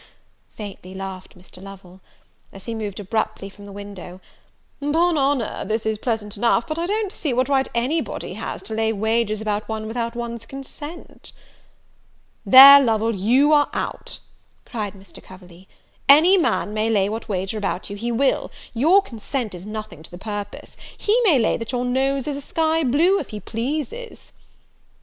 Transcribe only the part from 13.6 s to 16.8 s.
out," cried Mr. Coverley, "any man